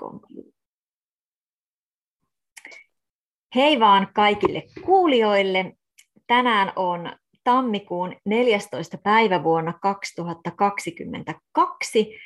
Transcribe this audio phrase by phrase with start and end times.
[0.00, 0.52] computer.
[3.54, 5.72] Hei vaan kaikille kuulijoille.
[6.26, 7.12] Tänään on
[7.44, 8.98] tammikuun 14.
[8.98, 12.18] päivä vuonna 2022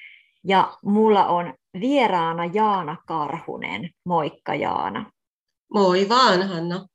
[0.44, 3.90] ja mulla on vieraana Jaana Karhunen.
[4.04, 5.10] Moikka Jaana.
[5.72, 6.86] Moi vaan Hanna.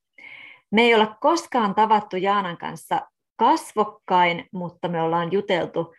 [0.72, 3.02] Me ei olla koskaan tavattu Jaanan kanssa
[3.36, 5.94] kasvokkain, mutta me ollaan juteltu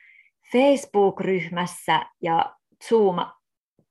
[0.52, 2.56] Facebook-ryhmässä ja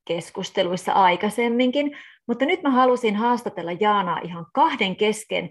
[0.09, 1.97] Zoom-keskusteluissa aikaisemminkin,
[2.27, 5.49] mutta nyt mä halusin haastatella Jaanaa ihan kahden kesken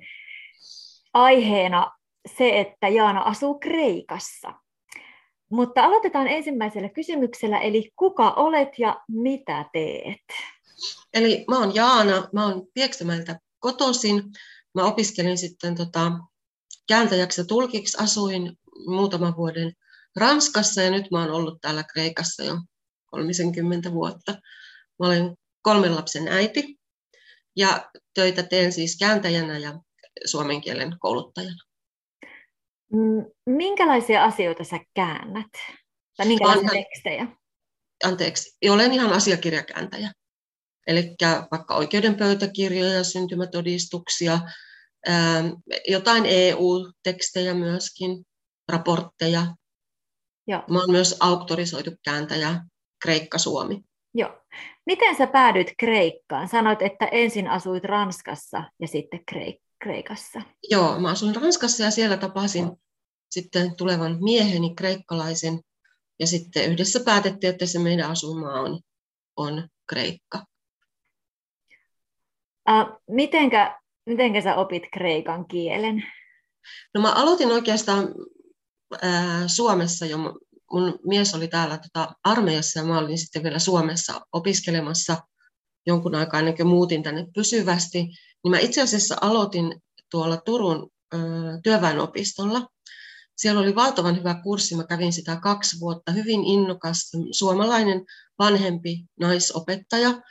[1.15, 1.93] aiheena
[2.39, 4.53] se, että Jaana asuu Kreikassa.
[5.51, 10.25] Mutta aloitetaan ensimmäisellä kysymyksellä, eli kuka olet ja mitä teet?
[11.15, 14.23] Eli mä oon Jaana, mä oon Pieksämäeltä kotoisin.
[14.75, 16.13] Mä opiskelin sitten tota,
[16.89, 19.73] kääntäjäksi ja tulkiksi, asuin muutaman vuoden
[20.17, 22.57] Ranskassa ja nyt mä oon ollut täällä Kreikassa jo
[23.11, 24.33] 30 vuotta.
[24.99, 26.79] Mä olen kolmen lapsen äiti
[27.57, 29.81] ja töitä teen siis kääntäjänä ja
[30.25, 31.65] suomen kielen kouluttajana.
[32.93, 35.51] Mm, minkälaisia asioita sä käännät?
[36.17, 37.27] Tai minkälaisia Anna, tekstejä?
[38.05, 40.13] Anteeksi, olen ihan asiakirjakääntäjä.
[40.87, 41.17] Eli
[41.51, 44.39] vaikka oikeudenpöytäkirjoja, syntymätodistuksia,
[45.89, 48.25] jotain EU-tekstejä myöskin,
[48.73, 49.55] raportteja.
[50.47, 50.63] Joo.
[50.71, 52.61] Mä olen myös auktorisoitu kääntäjä
[53.03, 53.83] Kreikka-Suomi.
[54.15, 54.43] Joo.
[54.87, 56.49] Miten sä päädyit Kreikkaan?
[56.49, 60.43] Sanoit, että ensin asuit Ranskassa ja sitten Kreik- Kreikassa.
[60.71, 62.71] Joo, mä asuin Ranskassa ja siellä tapasin
[63.31, 65.61] sitten tulevan mieheni, kreikkalaisen.
[66.21, 68.81] Ja sitten yhdessä päätettiin, että se meidän asumaa on,
[69.37, 70.45] on Kreikka.
[72.71, 76.05] Uh, mitenkä, mitenkä sä opit kreikan kielen?
[76.95, 78.09] No mä aloitin oikeastaan
[79.03, 80.19] ää, Suomessa jo
[80.73, 85.17] mun mies oli täällä tota, armeijassa ja mä olin sitten vielä Suomessa opiskelemassa
[85.87, 88.03] jonkun aikaa ennen kuin muutin tänne pysyvästi,
[88.45, 91.19] niin mä itse asiassa aloitin tuolla Turun ö,
[91.63, 92.67] työväenopistolla.
[93.37, 98.05] Siellä oli valtavan hyvä kurssi, mä kävin sitä kaksi vuotta, hyvin innokas suomalainen
[98.39, 100.23] vanhempi naisopettaja,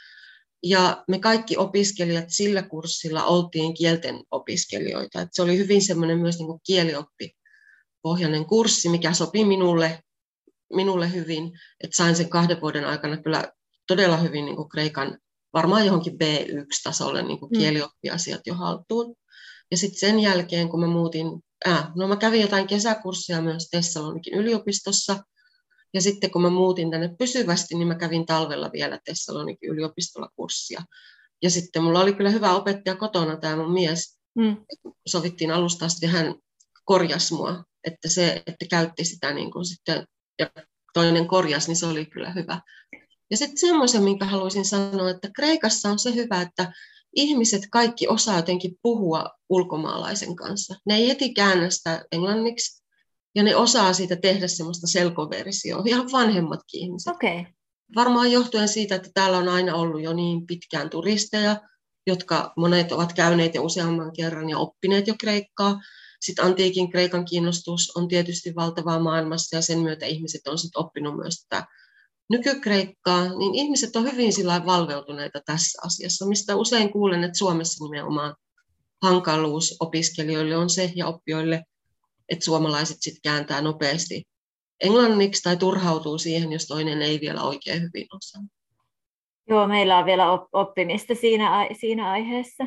[0.63, 5.21] ja me kaikki opiskelijat sillä kurssilla oltiin kielten opiskelijoita.
[5.21, 7.31] Et se oli hyvin semmoinen myös niin kielioppi
[8.01, 10.03] pohjainen kurssi, mikä sopi minulle
[10.73, 11.51] minulle hyvin,
[11.83, 13.51] että sain sen kahden vuoden aikana kyllä
[13.87, 15.17] todella hyvin niin kuin Kreikan,
[15.53, 17.57] varmaan johonkin B1-tasolle niin kuin mm.
[17.57, 19.15] kielioppiasiat jo haltuun.
[19.71, 21.27] Ja sitten sen jälkeen, kun mä muutin,
[21.67, 25.23] äh, no mä kävin jotain kesäkursseja myös Tessalonikin yliopistossa,
[25.93, 30.81] ja sitten kun mä muutin tänne pysyvästi, niin mä kävin talvella vielä Tessalonikin yliopistolla kurssia.
[31.41, 34.19] Ja sitten mulla oli kyllä hyvä opettaja kotona, tämä mun mies.
[34.35, 34.57] Mm.
[35.07, 36.35] Sovittiin alusta asti, hän
[36.85, 40.07] korjasi mua, että se, että käytti sitä niin kuin sitten
[40.39, 40.49] ja
[40.93, 42.61] toinen korjas, niin se oli kyllä hyvä.
[43.31, 46.71] Ja sitten semmoisen, minkä haluaisin sanoa, että Kreikassa on se hyvä, että
[47.15, 50.75] ihmiset kaikki osaa jotenkin puhua ulkomaalaisen kanssa.
[50.85, 52.83] Ne ei heti käännä sitä englanniksi,
[53.35, 57.13] ja ne osaa siitä tehdä semmoista selkoversioa, ihan vanhemmatkin ihmiset.
[57.15, 57.45] Okay.
[57.95, 61.61] Varmaan johtuen siitä, että täällä on aina ollut jo niin pitkään turisteja,
[62.07, 65.79] jotka monet ovat käyneet jo useamman kerran ja oppineet jo kreikkaa,
[66.19, 71.15] sitten antiikin Kreikan kiinnostus on tietysti valtavaa maailmassa ja sen myötä ihmiset on sitten oppinut
[71.15, 71.67] myös tätä
[72.29, 78.35] nykykreikkaa, niin ihmiset on hyvin sillä valveutuneita tässä asiassa, mistä usein kuulen, että Suomessa nimenomaan
[79.01, 81.63] hankaluus opiskelijoille on se ja oppijoille,
[82.29, 84.23] että suomalaiset sitten kääntää nopeasti
[84.83, 88.41] englanniksi tai turhautuu siihen, jos toinen ei vielä oikein hyvin osaa.
[89.49, 92.63] Joo, meillä on vielä oppimista siinä, siinä aiheessa.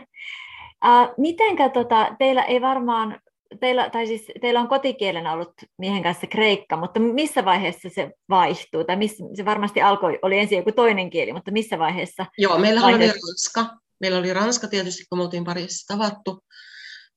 [0.85, 3.21] Uh, mitenkä tota, teillä ei varmaan
[3.61, 8.85] teillä, tai siis teillä on kotikielenä ollut miehen kanssa kreikka, mutta missä vaiheessa se vaihtuu?
[8.85, 12.27] Tai missä, se varmasti alkoi, oli ensin joku toinen kieli, mutta missä vaiheessa?
[12.39, 13.77] Joo, meillä oli ranska.
[14.01, 16.45] Meillä oli ranska tietysti, kun me oltiin parissa tavattu.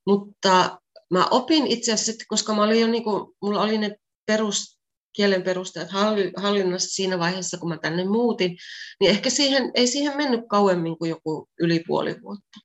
[0.07, 0.79] Mutta
[1.12, 4.79] mä opin itse asiassa, koska mä olin jo niin kuin, mulla oli ne perus,
[5.13, 5.88] kielen perusteet
[6.38, 8.57] hallinnassa siinä vaiheessa, kun mä tänne muutin,
[9.00, 12.59] niin ehkä siihen, ei siihen mennyt kauemmin kuin joku yli puoli vuotta.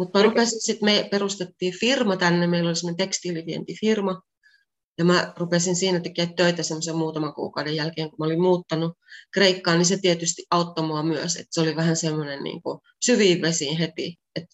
[0.00, 4.22] Mutta mä rupesin sitten, me perustettiin firma tänne, meillä oli semmoinen tekstiilivientifirma,
[4.98, 8.92] ja mä rupesin siinä tekemään töitä semmoisen muutaman kuukauden jälkeen, kun mä olin muuttanut
[9.32, 13.42] Kreikkaan, niin se tietysti auttoi mua myös, että se oli vähän semmoinen niin kuin syviin
[13.42, 14.16] vesiin heti.
[14.36, 14.44] Et,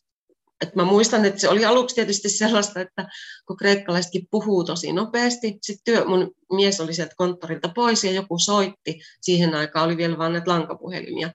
[0.60, 3.08] et mä muistan, että se oli aluksi tietysti sellaista, että
[3.46, 8.38] kun kreikkalaisetkin puhuu tosi nopeasti, sitten työ, mun mies oli sieltä konttorilta pois ja joku
[8.38, 11.32] soitti, siihen aikaan oli vielä vain näitä lankapuhelimia,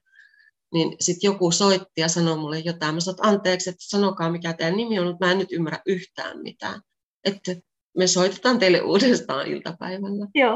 [0.72, 2.94] niin sitten joku soitti ja sanoi mulle jotain.
[2.94, 6.42] Mä sanoin, anteeksi, että sanokaa mikä teidän nimi on, mutta mä en nyt ymmärrä yhtään
[6.42, 6.80] mitään.
[7.24, 7.56] Että
[7.96, 10.26] me soitetaan teille uudestaan iltapäivällä.
[10.34, 10.54] Joo.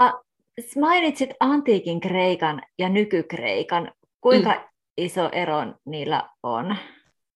[0.00, 0.24] Uh,
[0.80, 3.92] mainitsit antiikin Kreikan ja nykykreikan.
[4.20, 4.60] Kuinka mm.
[4.96, 6.76] iso ero niillä on?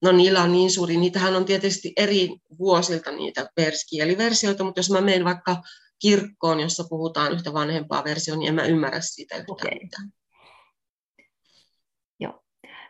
[0.01, 2.29] No niillä on niin suuri, niitähän on tietysti eri
[2.59, 5.61] vuosilta niitä vers- kieliversioita, mutta jos mä menen vaikka
[6.01, 9.79] kirkkoon, jossa puhutaan yhtä vanhempaa versioa, niin en mä ymmärrä siitä yhtään okay.
[9.83, 10.11] mitään.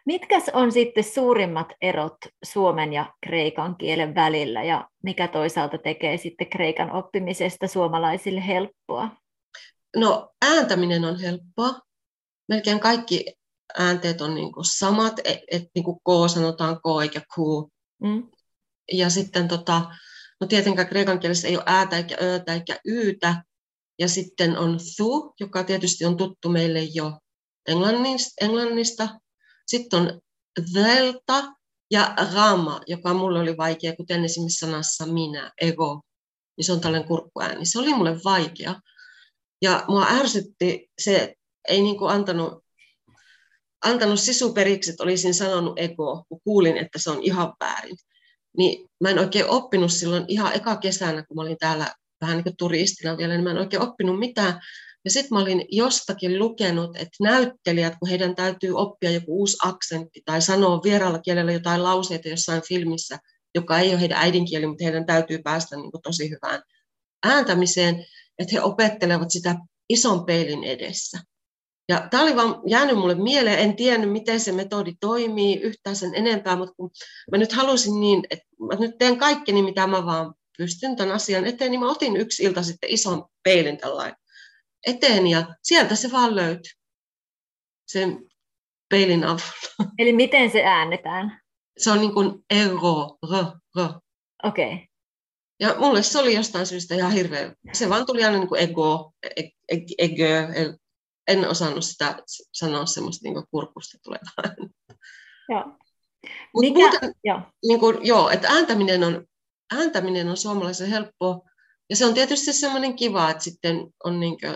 [0.10, 6.50] Mitkäs on sitten suurimmat erot suomen ja kreikan kielen välillä ja mikä toisaalta tekee sitten
[6.50, 9.10] kreikan oppimisesta suomalaisille helppoa?
[9.96, 11.80] No ääntäminen on helppoa.
[12.48, 13.26] Melkein kaikki
[13.78, 17.38] äänteet on niin kuin samat, että et, niin kuin K sanotaan K eikä Q.
[18.04, 18.32] Mm.
[18.92, 19.82] Ja sitten tota,
[20.42, 23.44] no tietenkään kreikan kielessä ei ole äätä eikä öötä eikä yytä.
[24.00, 27.20] Ja sitten on thu, joka tietysti on tuttu meille jo
[27.68, 28.46] englannista.
[28.46, 29.10] englannista.
[29.70, 30.22] Sitten on
[30.74, 31.54] delta
[31.92, 36.02] ja rama, joka mulle oli vaikea, kuten esimerkiksi sanassa minä, ego.
[36.58, 37.66] Niin se on tällainen kurkkuääni.
[37.66, 38.76] Se oli mulle vaikea.
[39.62, 41.36] Ja mua ärsytti se,
[41.68, 42.64] ei niin kuin antanut
[43.86, 47.98] antanut sisuperiksi, että olisin sanonut ego, kun kuulin, että se on ihan väärin.
[48.58, 52.44] Niin mä en oikein oppinut silloin ihan eka kesänä, kun mä olin täällä vähän niin
[52.44, 54.62] kuin turistina vielä, niin mä en oikein oppinut mitään.
[55.06, 60.22] Ja sitten mä olin jostakin lukenut, että näyttelijät, kun heidän täytyy oppia joku uusi aksentti
[60.26, 63.20] tai sanoa vieraalla kielellä jotain lauseita jossain filmissä,
[63.56, 66.62] joka ei ole heidän äidinkieli, mutta heidän täytyy päästä niin kuin tosi hyvään
[67.26, 68.06] ääntämiseen,
[68.40, 69.56] että he opettelevat sitä
[69.90, 71.20] ison peilin edessä.
[71.90, 76.16] Ja tämä oli vaan jäänyt mulle mieleen, en tiennyt miten se metodi toimii yhtään sen
[76.16, 76.92] enempää, mutta kun
[77.32, 81.46] mä nyt halusin niin, että mä nyt teen kaikkeni mitä mä vaan pystyn tämän asian
[81.46, 84.19] eteen, niin mä otin yksi ilta sitten ison peilin tällainen
[84.88, 86.72] eteen ja sieltä se vaan löytyi
[87.88, 88.30] sen
[88.90, 89.92] peilin avulla.
[89.98, 91.42] Eli miten se äännetään?
[91.78, 93.46] Se on niin kuin ero, r,
[93.82, 94.00] r.
[94.44, 94.74] Okei.
[94.74, 94.86] Okay.
[95.60, 97.54] Ja mulle se oli jostain syystä ihan hirveä.
[97.74, 100.24] Se vaan tuli aina niin kuin ego, e, e, ego,
[101.28, 102.24] en osannut sitä
[102.54, 104.56] sanoa semmoista niin kurkusta tulevaa.
[105.50, 105.64] Joo.
[106.54, 107.42] Mut Mikä, muuten, joo.
[107.68, 109.26] Niin kuin, joo, että ääntäminen on,
[109.78, 111.42] ääntäminen on suomalaisen helppoa.
[111.90, 114.52] Ja se on tietysti semmoinen kiva, että sitten on niin kuin,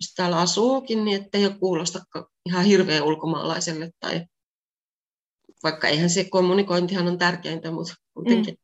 [0.00, 2.04] jos täällä asuukin, niin ettei ole kuulosta
[2.46, 3.90] ihan hirveän ulkomaalaiselle.
[4.00, 4.26] Tai,
[5.62, 8.54] vaikka eihän se kommunikointihan on tärkeintä, mutta kuitenkin.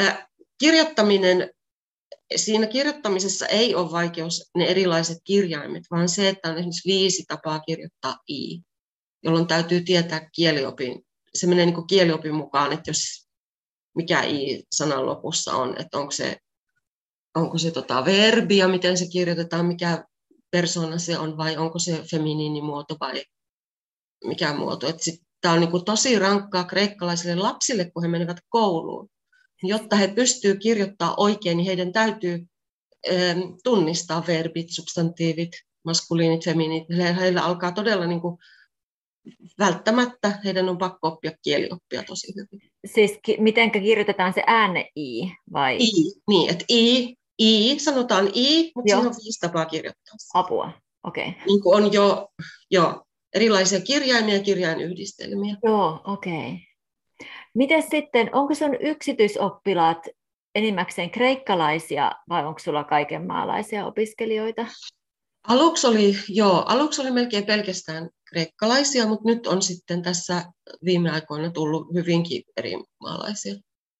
[0.00, 0.06] Mm.
[0.06, 0.26] Äh,
[0.58, 1.50] kirjoittaminen
[2.36, 7.60] siinä kirjoittamisessa ei ole vaikeus ne erilaiset kirjaimet, vaan se, että on esimerkiksi viisi tapaa
[7.60, 8.60] kirjoittaa i,
[9.22, 11.02] jolloin täytyy tietää kieliopin.
[11.34, 13.28] Se menee niin kieliopin mukaan, että jos
[13.96, 16.36] mikä i sanan lopussa on, että onko se,
[17.36, 20.04] onko se tota verbi ja miten se kirjoitetaan, mikä
[20.50, 23.24] persona se on vai onko se feminiinimuoto vai
[24.24, 24.86] mikä muoto.
[25.40, 29.08] Tämä on niin tosi rankkaa kreikkalaisille lapsille, kun he menevät kouluun
[29.62, 32.46] jotta he pystyvät kirjoittaa oikein, niin heidän täytyy
[33.64, 35.50] tunnistaa verbit, substantiivit,
[35.84, 36.88] maskuliinit, feminiinit.
[37.20, 38.36] Heillä alkaa todella niin kuin,
[39.58, 42.70] välttämättä, heidän on pakko oppia kielioppia tosi hyvin.
[42.94, 45.76] Siis ki- miten kirjoitetaan se ääne i vai?
[45.76, 45.92] I,
[46.30, 49.00] niin, että i, i, sanotaan i, mutta Joo.
[49.00, 50.16] siinä on viisi tapaa kirjoittaa.
[50.34, 50.72] Apua,
[51.04, 51.28] okei.
[51.28, 51.46] Okay.
[51.46, 52.28] Niin on jo,
[52.70, 53.02] jo
[53.34, 55.56] erilaisia kirjaimia ja kirjainyhdistelmiä.
[55.64, 56.38] Joo, okei.
[56.38, 56.56] Okay.
[57.54, 59.98] Miten sitten, onko sun yksityisoppilaat
[60.54, 64.66] enimmäkseen kreikkalaisia vai onko sulla kaikenmaalaisia opiskelijoita?
[65.48, 70.42] Aluksi oli, joo, aluksi oli melkein pelkästään kreikkalaisia, mutta nyt on sitten tässä
[70.84, 73.54] viime aikoina tullut hyvinkin eri maalaisia.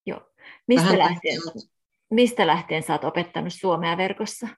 [0.07, 0.21] Joo.
[0.69, 1.41] Mistä lähtien,
[2.11, 4.49] mistä lähtien sä oot opettanut suomea verkossa?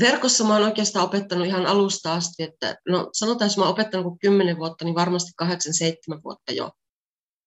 [0.00, 4.14] Verkossa mä oon oikeastaan opettanut ihan alusta asti, että no sanotaan, jos mä oon opettanut
[4.20, 6.70] 10 vuotta, niin varmasti 8-7 vuotta jo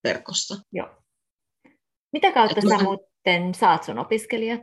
[0.03, 0.57] verkossa.
[0.71, 0.89] Joo.
[2.13, 2.83] Mitä kautta Et sä mä...
[2.83, 4.61] muuten saat sun opiskelijat?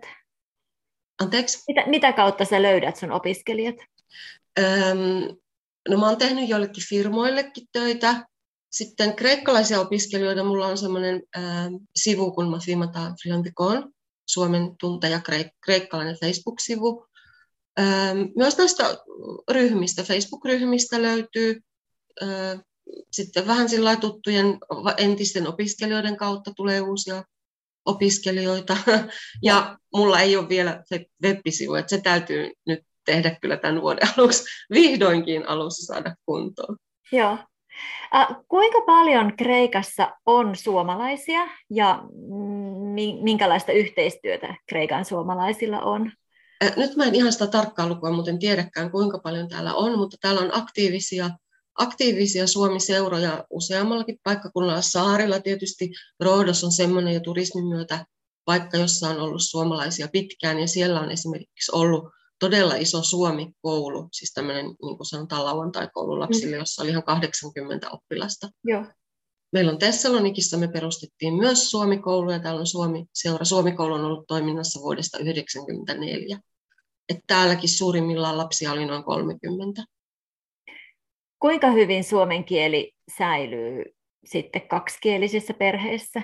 [1.23, 1.65] Anteeksi?
[1.69, 3.77] Mitä, mitä kautta sä löydät sun opiskelijat?
[4.59, 5.37] Öm,
[5.89, 8.27] no mä oon tehnyt joillekin firmoillekin töitä.
[8.71, 11.23] Sitten kreikkalaisia opiskelijoita, mulla on semmoinen
[11.97, 13.93] sivu, kun mä filmataan Filantikon,
[14.27, 17.07] Suomen tunteja kreik- kreikkalainen Facebook-sivu.
[18.37, 18.85] Myös näistä
[19.51, 21.61] ryhmistä, Facebook-ryhmistä löytyy
[23.13, 24.59] sitten vähän sillä tuttujen
[24.97, 27.23] entisten opiskelijoiden kautta tulee uusia
[27.85, 28.77] opiskelijoita.
[29.43, 34.09] Ja mulla ei ole vielä se web-sivu, että se täytyy nyt tehdä kyllä tämän vuoden
[34.17, 36.77] aluksi, vihdoinkin alussa saada kuntoon.
[37.13, 37.39] Joo.
[38.15, 41.41] Äh, kuinka paljon Kreikassa on suomalaisia
[41.71, 42.03] ja
[43.23, 46.13] minkälaista yhteistyötä Kreikan suomalaisilla on?
[46.77, 50.41] Nyt mä en ihan sitä tarkkaa lukua muuten tiedäkään, kuinka paljon täällä on, mutta täällä
[50.41, 51.31] on aktiivisia
[51.79, 54.81] aktiivisia Suomi-seuroja useammallakin paikkakunnalla.
[54.81, 58.07] Saarilla tietysti Roodos on semmoinen jo turismin myötä
[58.45, 62.05] paikka, jossa on ollut suomalaisia pitkään, ja siellä on esimerkiksi ollut
[62.39, 66.61] todella iso Suomi-koulu, siis tämmöinen, niin kuin sanotaan, lauantai-koulu lapsille, mm.
[66.61, 68.49] jossa oli ihan 80 oppilasta.
[68.65, 68.85] Joo.
[69.53, 73.45] Meillä on Thessalonikissa, me perustettiin myös Suomi-koulu, ja täällä on Suomi-seura.
[73.45, 76.39] Suomi-koulu on ollut toiminnassa vuodesta 1994.
[77.09, 79.85] Että täälläkin suurimmillaan lapsia oli noin 30.
[81.39, 83.85] Kuinka hyvin suomen kieli säilyy
[84.25, 86.23] sitten kaksikielisissä perheissä?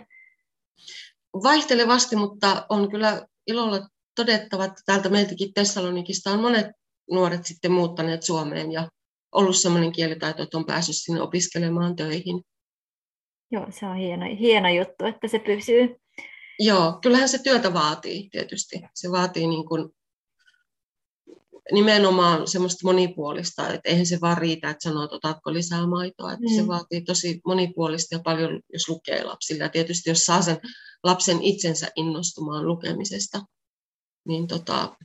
[1.43, 6.67] Vaihtelevasti, mutta on kyllä ilolla todettava, että täältä meiltäkin Tessalonikista on monet
[7.11, 8.89] nuoret sitten muuttaneet Suomeen ja
[9.33, 12.43] ollut sellainen kielitaito, että on päässyt sinne opiskelemaan töihin.
[13.53, 15.97] Joo, se on hieno, hieno juttu, että se pysyy.
[16.59, 18.81] Joo, kyllähän se työtä vaatii tietysti.
[18.95, 19.89] Se vaatii niin kuin
[21.73, 26.33] nimenomaan semmoista monipuolista, että eihän se vaan riitä, että sanoo, että otatko lisää maitoa.
[26.33, 26.57] Että mm.
[26.57, 29.63] Se vaatii tosi monipuolista ja paljon, jos lukee lapsille.
[29.63, 30.57] Ja tietysti jos saa sen
[31.05, 33.41] lapsen itsensä innostumaan lukemisesta,
[34.29, 34.97] niin tota,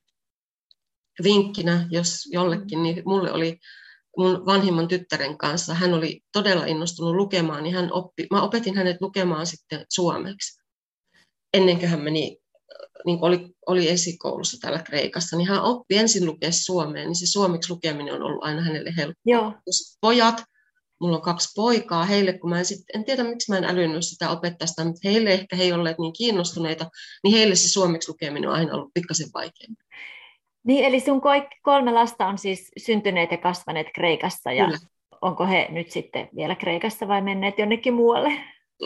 [1.23, 3.59] vinkkinä, jos jollekin, niin mulle oli
[4.17, 8.97] mun vanhimman tyttären kanssa, hän oli todella innostunut lukemaan, niin hän oppi, mä opetin hänet
[9.01, 10.61] lukemaan sitten suomeksi.
[11.53, 12.37] Ennen kuin hän meni,
[13.05, 17.73] niin oli, oli esikoulussa täällä Kreikassa, niin hän oppi ensin lukea suomeen, niin se suomeksi
[17.73, 19.21] lukeminen on ollut aina hänelle helppoa.
[19.25, 19.53] Joo.
[19.67, 20.43] Jos pojat,
[21.01, 24.05] mulla on kaksi poikaa, heille kun mä en, sit, en tiedä miksi mä en älynyt
[24.05, 26.89] sitä opettaa sitä, mutta heille ehkä he ei olleet niin kiinnostuneita,
[27.23, 29.83] niin heille se suomeksi lukeminen on aina ollut pikkasen vaikeampi.
[30.67, 31.21] Niin, eli sun
[31.61, 34.77] kolme lasta on siis syntyneet ja kasvaneet Kreikassa, ja Kyllä.
[35.21, 38.29] onko he nyt sitten vielä Kreikassa vai menneet jonnekin muualle?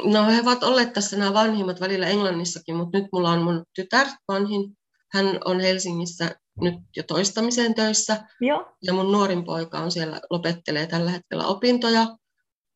[0.04, 4.08] No he ovat olleet tässä nämä vanhimmat välillä Englannissakin, mutta nyt mulla on mun tytär
[4.28, 4.78] vanhin.
[5.12, 8.18] Hän on Helsingissä nyt jo toistamiseen töissä.
[8.42, 8.76] Joo.
[8.84, 12.08] Ja mun nuorin poika on siellä, lopettelee tällä hetkellä opintoja.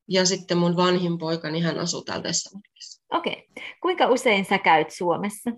[0.10, 3.04] Ja sitten mun vanhin poika, niin hän asuu täällä Thessalonikissa.
[3.12, 3.34] Okei.
[3.34, 3.66] Okay.
[3.82, 5.52] Kuinka usein sä käyt Suomessa?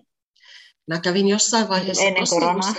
[0.88, 2.74] Mä kävin jossain vaiheessa Ennen koronaa.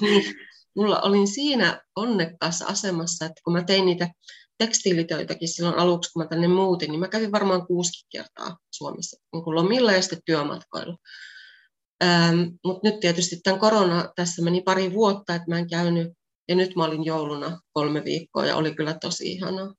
[0.00, 0.34] Niin,
[0.76, 4.08] mulla olin siinä onnekkaassa asemassa, että kun mä tein niitä
[4.58, 9.44] tekstiilitöitäkin silloin aluksi, kun mä tänne muutin, niin mä kävin varmaan kuusi kertaa Suomessa niin
[9.44, 10.96] kuin lomilla ja sitten työmatkoilla.
[12.04, 16.12] Ähm, Mutta nyt tietysti tämän korona, tässä meni pari vuotta, että mä en käynyt,
[16.48, 19.74] ja nyt mä olin jouluna kolme viikkoa, ja oli kyllä tosi ihanaa.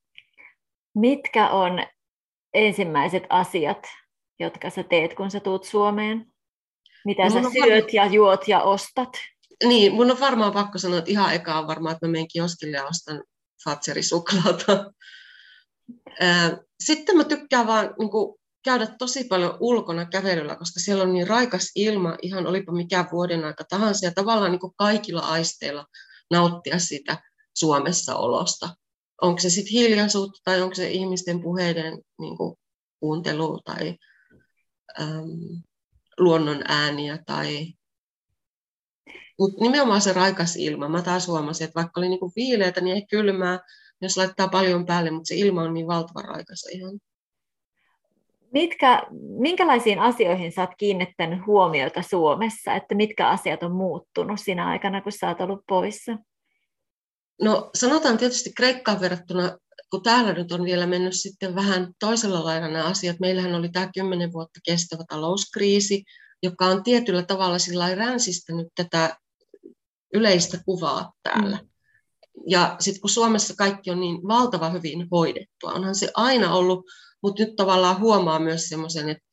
[0.96, 1.72] Mitkä on
[2.54, 3.88] ensimmäiset asiat,
[4.40, 6.26] jotka sä teet, kun sä tuut Suomeen?
[7.06, 9.10] Mitä sä syöt ja juot ja ostat?
[9.64, 12.78] Niin, mun on varmaan pakko sanoa, että ihan eka on varmaan, että mä menen kioskille
[12.78, 13.24] ja ostan
[13.64, 14.92] Fatserisuklaata.
[16.84, 21.28] Sitten mä tykkään vaan niin kuin, käydä tosi paljon ulkona kävelyllä, koska siellä on niin
[21.28, 25.86] raikas ilma, ihan olipa mikä vuoden aika tahansa, ja tavallaan niin kuin kaikilla aisteilla
[26.32, 27.18] nauttia sitä
[27.54, 28.70] Suomessa olosta.
[29.22, 32.56] Onko se sitten hiljaisuutta tai onko se ihmisten puheiden niin kuin,
[33.00, 33.96] kuuntelu tai
[35.02, 35.62] äm,
[36.20, 37.74] luonnon ääniä tai
[39.40, 40.90] mutta nimenomaan se raikas ilma.
[40.90, 43.60] Mä taas huomasin, että vaikka oli niinku viileätä, niin ei kylmää,
[44.02, 47.00] jos laittaa paljon päälle, mutta se ilma on niin valtavan raikas ihan.
[48.54, 49.04] Mitkä,
[49.40, 55.12] minkälaisiin asioihin sä oot kiinnittänyt huomiota Suomessa, että mitkä asiat on muuttunut siinä aikana, kun
[55.12, 56.18] sä oot ollut poissa?
[57.42, 59.58] No sanotaan tietysti Kreikkaan verrattuna,
[59.92, 63.20] kun täällä nyt on vielä mennyt sitten vähän toisella lailla nämä asiat.
[63.20, 66.04] Meillähän oli tämä kymmenen vuotta kestävä talouskriisi,
[66.44, 69.18] joka on tietyllä tavalla sillä ränsistänyt tätä
[70.14, 71.58] yleistä kuvaa täällä.
[71.58, 71.70] Mm.
[72.48, 76.86] Ja sitten kun Suomessa kaikki on niin valtava hyvin hoidettua, onhan se aina ollut,
[77.24, 79.24] mutta nyt tavallaan huomaa myös semmoisen, että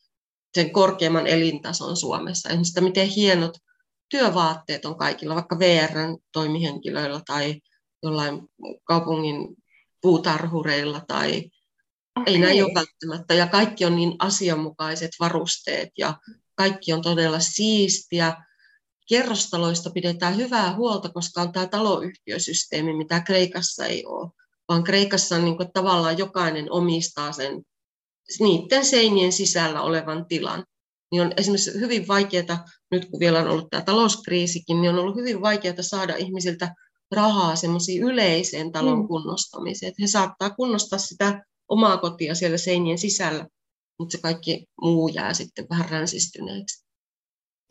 [0.54, 2.48] sen korkeamman elintason Suomessa.
[2.48, 3.58] Esimerkiksi sitä, miten hienot
[4.08, 7.60] työvaatteet on kaikilla, vaikka VRn toimihenkilöillä tai
[8.02, 8.48] jollain
[8.84, 9.56] kaupungin
[10.00, 11.50] puutarhureilla tai
[12.16, 12.34] okay.
[12.34, 13.34] ei näin ole välttämättä.
[13.34, 16.18] Ja kaikki on niin asianmukaiset varusteet ja
[16.54, 18.36] kaikki on todella siistiä
[19.08, 24.30] kerrostaloista pidetään hyvää huolta, koska on tämä taloyhtiösysteemi, mitä Kreikassa ei ole.
[24.68, 27.62] Vaan Kreikassa on niin kuin, tavallaan jokainen omistaa sen
[28.40, 30.64] niiden seinien sisällä olevan tilan.
[31.12, 35.16] Niin on esimerkiksi hyvin vaikeaa, nyt kun vielä on ollut tämä talouskriisikin, niin on ollut
[35.16, 36.74] hyvin vaikeaa saada ihmisiltä
[37.14, 39.08] rahaa semmoisiin yleiseen talon mm.
[39.08, 39.88] kunnostamiseen.
[39.88, 43.46] Että he saattaa kunnostaa sitä omaa kotia siellä seinien sisällä,
[43.98, 46.86] mutta se kaikki muu jää sitten vähän ränsistyneeksi.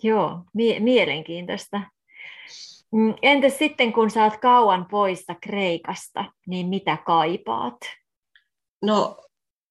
[0.04, 1.82] Joo, mie- mielenkiintoista.
[2.92, 7.78] Mm, entäs sitten, kun sä oot kauan poissa Kreikasta, niin mitä kaipaat?
[8.82, 9.18] No,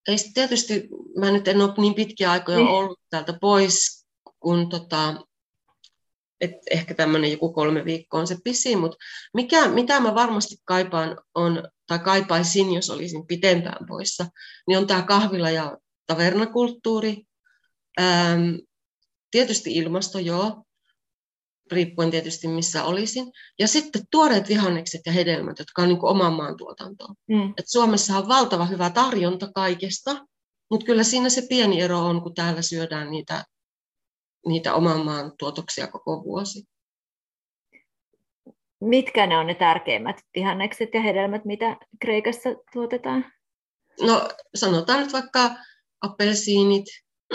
[0.08, 2.68] ei tietysti, mä nyt en ole niin pitkiä aikoja niin.
[2.68, 4.06] ollut täältä pois,
[4.40, 5.14] kun tota,
[6.40, 8.96] et ehkä tämmöinen joku kolme viikkoa on se pisin, mutta
[9.34, 14.26] mikä, mitä mä varmasti kaipaan on, tai kaipaisin, jos olisin pitempään poissa,
[14.68, 17.22] niin on tämä kahvila- ja tavernakulttuuri.
[18.00, 18.54] Ähm,
[19.30, 20.64] Tietysti ilmasto, joo.
[21.72, 23.32] riippuen tietysti missä olisin.
[23.58, 27.14] Ja sitten tuoreet vihannekset ja hedelmät, jotka on niin kuin oman maan tuotantoa.
[27.28, 27.54] Mm.
[27.58, 30.26] Et Suomessa on valtava hyvä tarjonta kaikesta,
[30.70, 33.44] mutta kyllä siinä se pieni ero on, kun täällä syödään niitä,
[34.46, 36.64] niitä oman maan tuotoksia koko vuosi.
[38.80, 43.24] Mitkä ne on ne tärkeimmät vihannekset ja hedelmät, mitä Kreikassa tuotetaan?
[44.00, 45.50] No sanotaan nyt vaikka
[46.00, 46.84] appelsiinit,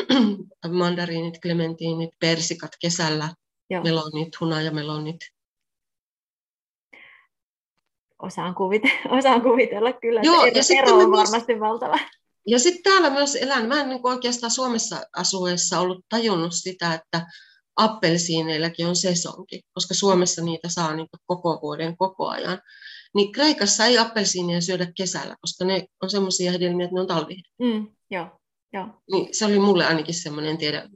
[0.80, 3.30] mandariinit, klementiinit, persikat kesällä,
[3.70, 3.84] Joo.
[3.84, 5.18] melonit, hunajamelonit.
[8.22, 12.00] Osaan, kuvitella, osaan kuvitella kyllä, Joo, että ero, ero on myös, varmasti valtava.
[12.50, 17.28] Ja sitten täällä myös elän, mä en niin oikeastaan Suomessa asuessa ollut tajunnut sitä, että
[17.76, 22.62] appelsiineilläkin on sesonki, koska Suomessa niitä saa niin koko vuoden koko ajan.
[23.16, 27.42] Niin Kreikassa ei appelsiinia syödä kesällä, koska ne on semmoisia hedelmiä, että ne on talvi.
[27.62, 28.28] Mm, joo,
[28.74, 28.88] joo.
[29.12, 30.90] Niin se oli mulle ainakin semmoinen, en tiedä,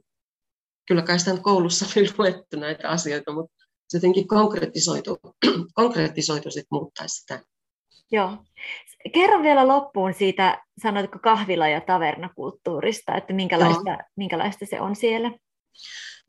[0.88, 5.18] kyllä kai sitä koulussa oli luettu näitä asioita, mutta se jotenkin konkretisoitu,
[5.74, 7.40] konkretisoitu sit muuttaisi sitä.
[8.12, 8.38] Joo.
[9.12, 15.30] Kerro vielä loppuun siitä, sanoitko kahvila- ja tavernakulttuurista, että minkälaista, minkälaista se on siellä?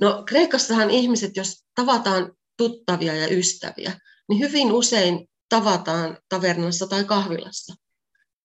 [0.02, 3.94] No Kreikassahan ihmiset, jos tavataan tuttavia ja ystäviä,
[4.30, 7.76] niin hyvin usein tavataan tavernassa tai kahvilassa.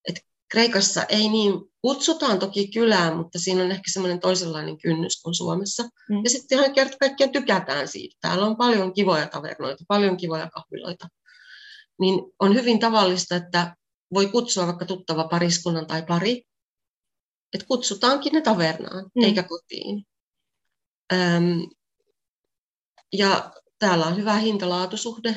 [0.08, 0.20] Et
[0.50, 5.82] Kreikassa ei niin, kutsutaan toki kylään, mutta siinä on ehkä semmoinen toisenlainen kynnys kuin Suomessa.
[5.82, 6.20] Mm.
[6.24, 8.16] Ja sitten ihan kerta kaikkiaan tykätään siitä.
[8.20, 11.08] Täällä on paljon kivoja tavernoita, paljon kivoja kahviloita.
[12.00, 13.76] Niin on hyvin tavallista, että
[14.14, 16.42] voi kutsua vaikka tuttava pariskunnan tai pari,
[17.54, 19.24] että kutsutaankin ne tavernaan, mm.
[19.24, 20.04] eikä kotiin.
[21.12, 21.70] Öm,
[23.12, 25.36] ja täällä on hyvä hintalaatusuhde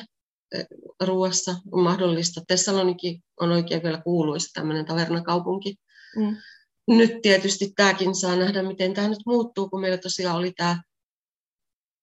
[1.01, 2.41] ruoassa on mahdollista.
[2.47, 5.75] Tessaloniki on oikein vielä kuuluisa tämmöinen tavernakaupunki.
[6.15, 6.37] Mm.
[6.87, 10.81] Nyt tietysti tämäkin saa nähdä, miten tämä nyt muuttuu, kun meillä tosiaan oli tämä,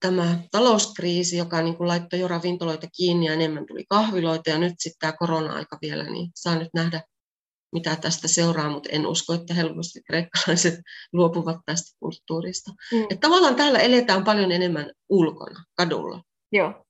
[0.01, 4.75] tämä talouskriisi, joka niin kuin laittoi jo ravintoloita kiinni ja enemmän tuli kahviloita ja nyt
[4.79, 7.03] sitten tämä korona-aika vielä, niin saa nyt nähdä,
[7.73, 10.75] mitä tästä seuraa, mutta en usko, että helposti kreikkalaiset
[11.13, 12.71] luopuvat tästä kulttuurista.
[12.93, 13.03] Mm.
[13.03, 16.23] Että tavallaan täällä eletään paljon enemmän ulkona, kadulla.
[16.53, 16.85] Joo.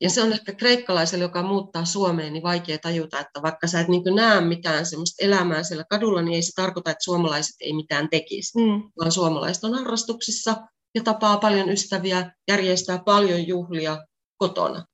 [0.00, 3.88] Ja se on ehkä kreikkalaiselle, joka muuttaa Suomeen, niin vaikea tajuta, että vaikka sä et
[3.88, 8.08] niin näe mitään semmoista elämää siellä kadulla, niin ei se tarkoita, että suomalaiset ei mitään
[8.10, 8.90] tekisi, mm.
[9.00, 10.56] vaan suomalaiset on harrastuksissa
[10.94, 13.98] ja tapaa paljon ystäviä, järjestää paljon juhlia
[14.36, 14.84] kotona.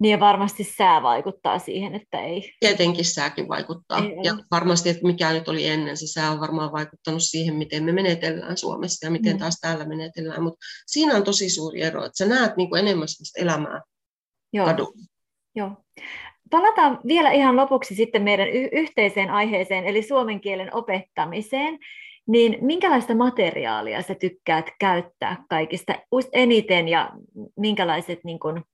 [0.00, 2.52] Niin ja varmasti sää vaikuttaa siihen, että ei...
[2.60, 3.98] Tietenkin sääkin vaikuttaa.
[3.98, 7.84] Ei ja varmasti, että mikä nyt oli ennen, se sää on varmaan vaikuttanut siihen, miten
[7.84, 9.38] me menetellään Suomessa ja miten mm.
[9.38, 10.42] taas täällä menetellään.
[10.42, 13.80] Mutta siinä on tosi suuri ero, että sä näet niin kuin enemmän elämää
[14.52, 14.66] Joo.
[14.66, 15.06] kadulla.
[15.56, 15.70] Joo.
[16.50, 21.78] Palataan vielä ihan lopuksi sitten meidän y- yhteiseen aiheeseen, eli suomen kielen opettamiseen.
[22.26, 25.94] Niin minkälaista materiaalia sä tykkäät käyttää kaikista
[26.32, 27.10] eniten ja
[27.56, 28.64] minkälaiset, niin kun,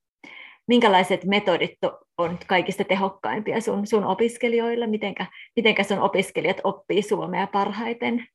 [0.67, 1.77] minkälaiset metodit
[2.17, 4.87] on kaikista tehokkaimpia sun, sun opiskelijoilla?
[4.87, 8.27] Mitenkä, mitenkä sun opiskelijat oppii suomea parhaiten?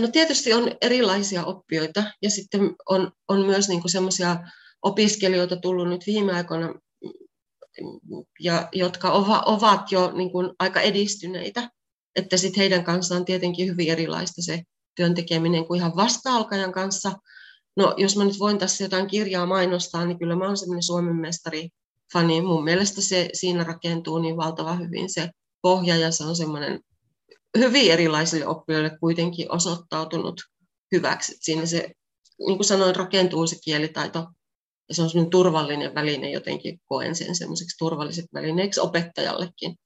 [0.00, 4.36] No tietysti on erilaisia oppijoita ja sitten on, on myös niin semmoisia
[4.82, 6.74] opiskelijoita tullut nyt viime aikoina,
[8.40, 9.10] ja jotka
[9.46, 11.70] ovat jo niin kuin aika edistyneitä,
[12.16, 14.62] että sitten heidän kanssaan on tietenkin hyvin erilaista se
[14.94, 17.12] työn tekeminen kuin ihan vasta-alkajan kanssa.
[17.76, 21.16] No, jos mä nyt voin tässä jotain kirjaa mainostaa, niin kyllä mä oon semmoinen Suomen
[21.16, 21.68] mestari
[22.12, 22.40] fani.
[22.40, 25.30] Mun mielestä se siinä rakentuu niin valtava hyvin se
[25.62, 26.80] pohja ja se on semmoinen
[27.58, 30.40] hyvin erilaisille oppijoille kuitenkin osoittautunut
[30.92, 31.36] hyväksi.
[31.40, 31.90] Siinä se,
[32.46, 34.26] niin kuin sanoin, rakentuu se kielitaito
[34.88, 39.76] ja se on semmoinen turvallinen väline jotenkin, koen sen semmoiseksi turvalliseksi välineeksi opettajallekin.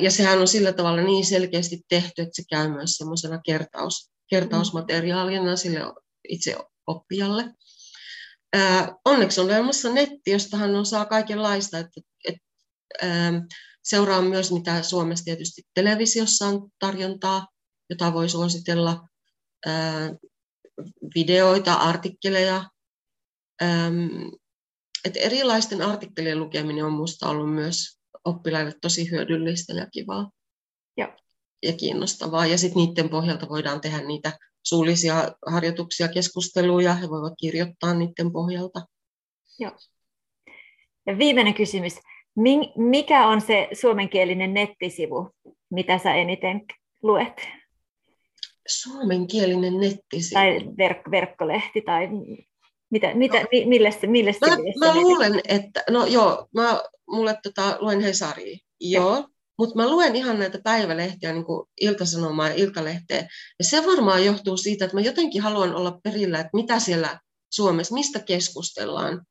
[0.00, 5.56] Ja sehän on sillä tavalla niin selkeästi tehty, että se käy myös semmoisena kertaus, kertausmateriaalina
[5.56, 5.80] sille
[6.28, 6.56] itse
[6.86, 7.54] oppijalle.
[9.04, 11.78] Onneksi on olemassa netti, josta hän saa kaikenlaista.
[11.78, 12.42] Että, että,
[13.82, 17.48] seuraa myös, mitä Suomessa tietysti televisiossa on tarjontaa,
[17.90, 19.08] jota voi suositella,
[21.14, 22.70] videoita, artikkeleja,
[25.04, 30.30] et erilaisten artikkelien lukeminen on minusta ollut myös oppilaille tosi hyödyllistä ja kivaa
[30.96, 31.16] ja,
[31.62, 32.46] ja kiinnostavaa.
[32.46, 35.14] Ja sitten niiden pohjalta voidaan tehdä niitä suullisia
[35.46, 36.94] harjoituksia, keskusteluja.
[36.94, 38.80] He voivat kirjoittaa niiden pohjalta.
[39.58, 39.72] Joo.
[41.06, 41.94] Ja viimeinen kysymys.
[42.76, 45.30] Mikä on se suomenkielinen nettisivu,
[45.70, 46.60] mitä sä eniten
[47.02, 47.48] luet?
[48.68, 50.34] Suomenkielinen nettisivu.
[50.34, 52.08] Tai verk- verkkolehti tai
[52.90, 58.00] mitä, mitä, no, mille, mille mä, mä luulen, että, no joo, mä mulle tota, luen
[58.00, 63.86] Hesaria, joo, mutta mä luen ihan näitä päivälehtiä, niin kuin Iltasanomaa ja Iltalehteä, ja se
[63.86, 67.20] varmaan johtuu siitä, että mä jotenkin haluan olla perillä, että mitä siellä
[67.52, 69.26] Suomessa, mistä keskustellaan.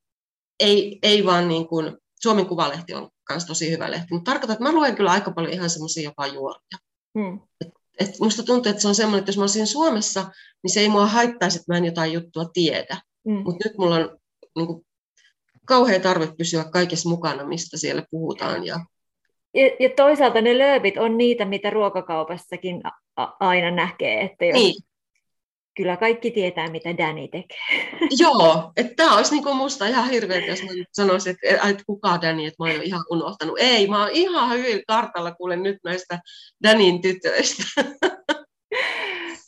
[0.59, 4.63] Ei, ei vaan niin kuin, Suomen Kuvalehti on myös tosi hyvä lehti, mutta tarkoitan, että
[4.63, 6.77] mä luen kyllä aika paljon ihan semmoisia jopa juoria.
[7.19, 7.39] Hmm.
[7.61, 7.67] Et,
[7.99, 10.31] et musta tuntuu, että se on semmoinen, että jos mä olisin Suomessa,
[10.63, 13.01] niin se ei mua haittaisi, että mä en jotain juttua tiedä.
[13.29, 13.43] Hmm.
[13.45, 14.17] Mutta nyt mulla on
[14.55, 14.85] niin kuin,
[15.65, 18.65] kauhea tarve pysyä kaikessa mukana, mistä siellä puhutaan.
[18.65, 18.79] Ja...
[19.53, 22.81] Ja, ja toisaalta ne lööpit on niitä, mitä ruokakaupassakin
[23.15, 24.75] a- aina näkee, että jos, niin
[25.77, 27.89] kyllä kaikki tietää, mitä Danny tekee.
[28.19, 32.45] Joo, että tämä olisi niinku musta ihan hirveä, jos mä sanoisin, että, että kuka Danny,
[32.45, 33.59] että mä oon ihan unohtanut.
[33.59, 36.19] Ei, mä oon ihan hyvin kartalla kuulen nyt näistä
[36.63, 37.63] Danin tytöistä.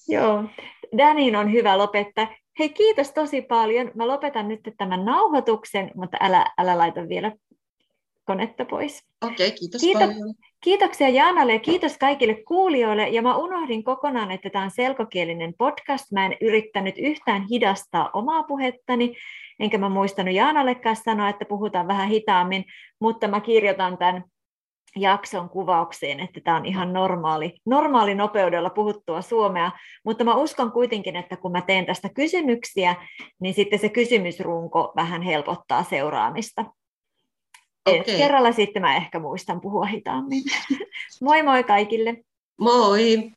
[0.08, 0.44] Joo,
[0.98, 2.28] Danin on hyvä lopettaa.
[2.62, 3.92] Hei, kiitos tosi paljon.
[3.96, 7.32] Mä lopetan nyt tämän nauhoituksen, mutta älä, älä laita vielä
[8.26, 9.04] konetta pois.
[9.22, 10.34] Okei, okay, kiitos Kiito- paljon.
[10.64, 13.10] Kiitoksia Jaanalle ja kiitos kaikille kuulijoille.
[13.10, 16.12] Ja mä unohdin kokonaan, että tämä on selkokielinen podcast.
[16.12, 19.16] Mä en yrittänyt yhtään hidastaa omaa puhettani,
[19.60, 22.66] enkä mä muistanut Jaanallekaan sanoa, että puhutaan vähän hitaammin,
[23.00, 24.24] mutta mä kirjoitan tämän
[24.96, 29.72] jakson kuvaukseen, että tämä on ihan normaali, normaali nopeudella puhuttua suomea,
[30.06, 32.96] mutta mä uskon kuitenkin, että kun mä teen tästä kysymyksiä,
[33.40, 36.66] niin sitten se kysymysrunko vähän helpottaa seuraamista.
[37.90, 38.18] Okay.
[38.18, 40.44] kerralla sitten mä ehkä muistan puhua hitaammin.
[41.22, 42.18] moi moi kaikille.
[42.60, 43.32] Moi!